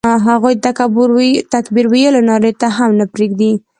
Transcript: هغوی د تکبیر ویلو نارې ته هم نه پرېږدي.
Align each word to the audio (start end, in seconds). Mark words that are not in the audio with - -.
هغوی 0.29 0.53
د 0.63 0.67
تکبیر 1.53 1.85
ویلو 1.93 2.21
نارې 2.29 2.51
ته 2.61 2.67
هم 2.77 2.89
نه 2.99 3.05
پرېږدي. 3.13 3.51